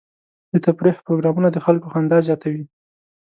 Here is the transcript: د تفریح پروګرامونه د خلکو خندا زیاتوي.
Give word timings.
د 0.51 0.53
تفریح 0.65 0.95
پروګرامونه 1.05 1.47
د 1.51 1.57
خلکو 1.65 1.87
خندا 1.93 2.17
زیاتوي. 2.27 2.63